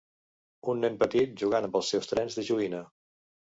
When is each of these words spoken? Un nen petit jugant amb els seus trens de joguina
Un 0.73 0.81
nen 0.85 0.97
petit 1.03 1.35
jugant 1.43 1.69
amb 1.69 1.79
els 1.81 1.93
seus 1.95 2.11
trens 2.15 2.41
de 2.41 2.49
joguina 2.51 2.83